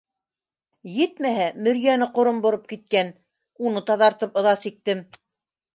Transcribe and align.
Етмәһә, 0.93 1.43
мөрйәне 1.67 2.09
ҡором 2.17 2.41
бороп 2.47 2.67
киткән, 2.73 3.15
уны 3.69 3.87
таҙартып 3.93 4.45
ыҙа 4.45 4.61
сиктем. 4.67 5.11